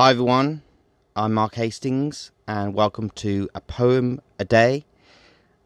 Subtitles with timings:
[0.00, 0.62] Hi everyone,
[1.14, 4.86] I'm Mark Hastings, and welcome to A Poem a Day,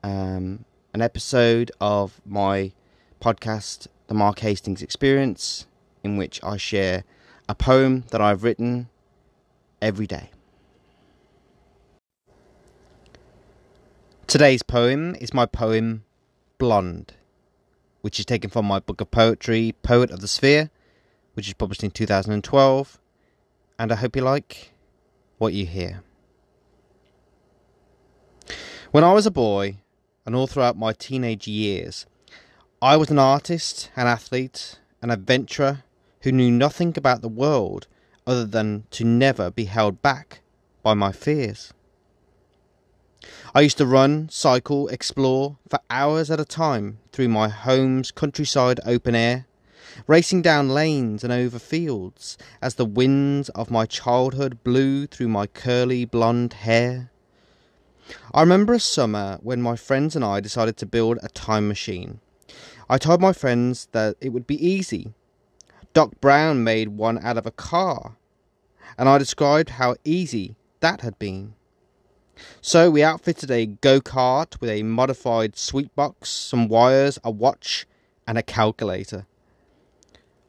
[0.02, 2.72] um, an episode of my
[3.20, 5.68] podcast, The Mark Hastings Experience,
[6.02, 7.04] in which I share
[7.48, 8.88] a poem that I've written
[9.80, 10.30] every day.
[14.26, 16.02] Today's poem is my poem
[16.58, 17.12] Blond,
[18.00, 20.70] which is taken from my book of poetry, Poet of the Sphere,
[21.34, 22.98] which is published in 2012
[23.78, 24.72] and I hope you like
[25.38, 26.02] what you hear.
[28.90, 29.78] When I was a boy,
[30.24, 32.06] and all throughout my teenage years,
[32.80, 35.84] I was an artist, an athlete, an adventurer
[36.22, 37.86] who knew nothing about the world
[38.26, 40.40] other than to never be held back
[40.82, 41.72] by my fears.
[43.54, 48.80] I used to run, cycle, explore for hours at a time through my home's countryside
[48.84, 49.46] open air
[50.06, 55.46] racing down lanes and over fields as the winds of my childhood blew through my
[55.46, 57.10] curly blonde hair.
[58.32, 62.20] I remember a summer when my friends and I decided to build a time machine.
[62.88, 65.14] I told my friends that it would be easy.
[65.94, 68.16] Doc Brown made one out of a car,
[68.98, 71.54] and I described how easy that had been.
[72.60, 77.86] So we outfitted a go kart with a modified sweet box, some wires, a watch,
[78.26, 79.26] and a calculator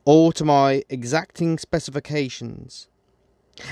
[0.06, 2.88] all to my exacting specifications.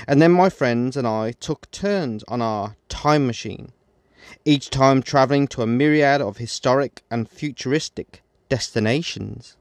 [0.08, 3.72] And then my friends and I took turns on our time machine,
[4.44, 9.56] each time travelling to a myriad of historic and futuristic destinations.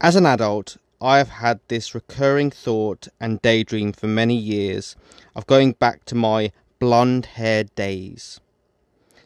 [0.00, 4.96] As an adult, I have had this recurring thought and daydream for many years
[5.34, 8.40] of going back to my blonde haired days.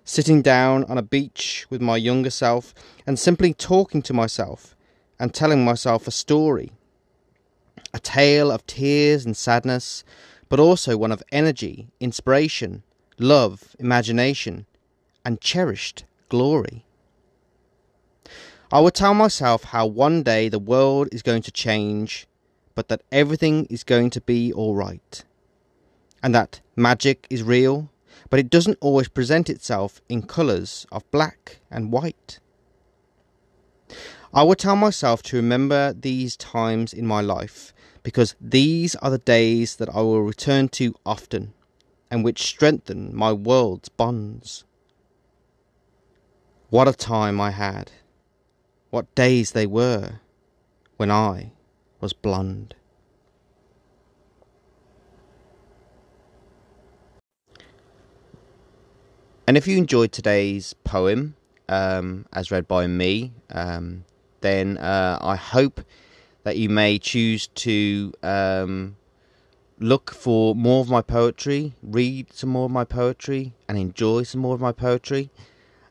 [0.05, 2.75] Sitting down on a beach with my younger self
[3.07, 4.76] and simply talking to myself
[5.19, 6.73] and telling myself a story.
[7.95, 10.05] A tale of tears and sadness,
[10.49, 12.83] but also one of energy, inspiration,
[13.19, 14.67] love, imagination,
[15.25, 16.85] and cherished glory.
[18.73, 22.27] I would tell myself how one day the world is going to change,
[22.75, 25.25] but that everything is going to be alright.
[26.23, 27.91] And that magic is real,
[28.29, 32.41] but it doesn't always present itself in colours of black and white.
[34.37, 39.17] I would tell myself to remember these times in my life because these are the
[39.17, 41.55] days that I will return to often
[42.11, 44.65] and which strengthen my world's bonds.
[46.69, 47.93] What a time I had!
[48.91, 50.21] What days they were
[50.99, 51.53] when I
[52.03, 52.75] was blonde.
[59.47, 61.37] And if you enjoyed today's poem,
[61.71, 64.05] um, as read by me, um,
[64.41, 65.81] then uh, I hope
[66.45, 68.97] that you may choose to um,
[69.79, 74.41] look for more of my poetry, read some more of my poetry, and enjoy some
[74.41, 75.31] more of my poetry.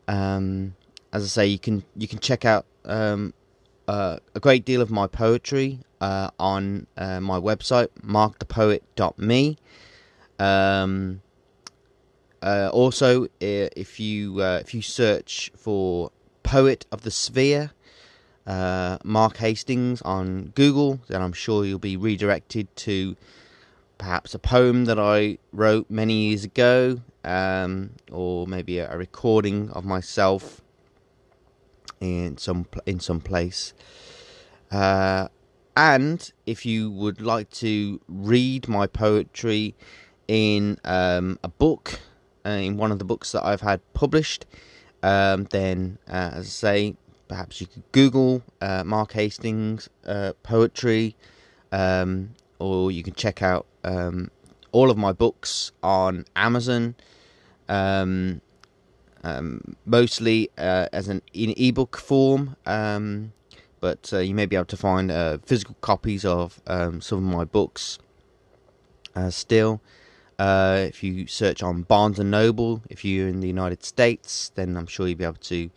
[0.07, 0.75] Um,
[1.11, 3.33] as I say, you can you can check out um,
[3.87, 9.57] uh, a great deal of my poetry uh, on uh, my website, markthepoet.me.
[10.37, 11.21] Um,
[12.41, 16.11] uh, also, if you uh, if you search for
[16.43, 17.71] poet of the sphere,
[18.45, 23.15] uh, Mark Hastings on Google, then I'm sure you'll be redirected to
[23.97, 29.69] perhaps a poem that I wrote many years ago, um, or maybe a, a, recording
[29.71, 30.61] of myself
[31.99, 33.73] in some in some place.
[34.71, 35.27] Uh,
[35.77, 39.75] and if you would like to read my poetry
[40.27, 41.99] in um, a book,
[42.45, 44.45] uh, in one of the books that I've had published,
[45.03, 46.95] um, then, uh, as I say,
[47.27, 51.15] perhaps you could Google uh, Mark Hastings uh, poetry,
[51.71, 54.29] um, or you can check out um,
[54.71, 56.95] all of my books on Amazon.
[57.67, 58.41] Um,
[59.23, 63.33] um mostly uh, as an in ebook form, um,
[63.79, 67.35] but uh, you may be able to find uh, physical copies of um, some of
[67.35, 67.97] my books
[69.15, 69.81] uh, still.
[70.39, 74.87] if you search on Barnes and Noble, if you're in the United States, then I'm
[74.87, 75.71] sure you'll be able to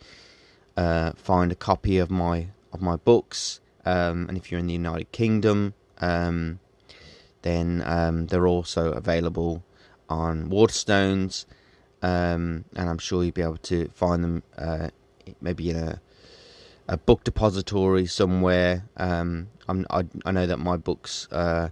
[0.79, 3.59] uh, find a copy of my of my books.
[3.85, 6.59] Um, and if you're in the United Kingdom, um,
[7.41, 9.63] then um, they're also available
[10.07, 11.45] on Waterstones,
[12.01, 14.89] um, and I'm sure you'll be able to find them uh,
[15.41, 16.01] maybe in a
[16.87, 18.85] a book depository somewhere.
[18.97, 21.69] Um, I, I know that my books uh,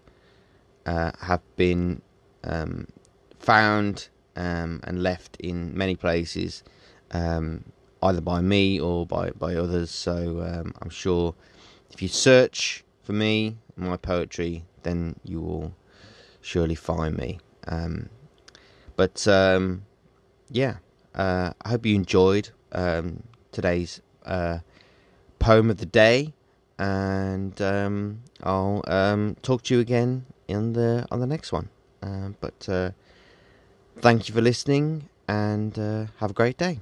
[0.86, 2.02] uh, have been
[2.44, 2.88] um,
[3.40, 6.64] found and left in many places.
[7.10, 7.64] Um,
[8.04, 9.92] either by me or by, by others.
[9.92, 11.36] So um, I'm sure
[11.92, 15.74] if you search for me my poetry, then you will
[16.42, 17.40] surely find me.
[17.68, 18.10] Um,
[18.96, 19.84] but um,
[20.50, 20.78] yeah,
[21.16, 24.60] uh, I hope you enjoyed um, today's uh,
[25.40, 26.34] poem of the day,
[26.80, 28.82] and um, I'll
[29.42, 31.70] talk to you again in the on the next one.
[32.02, 32.92] Uh, but uh,
[34.00, 36.80] thank you for listening, and uh, have a great day.